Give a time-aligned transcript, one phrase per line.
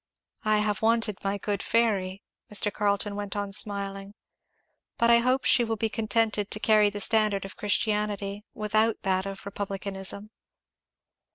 [0.43, 2.73] I have wanted my good fairy," Mr.
[2.73, 4.15] Carleton went on smiling.
[4.97, 9.27] "But I hope she will be contented to carry the standard of Christianity, without that
[9.27, 10.31] of republicanism."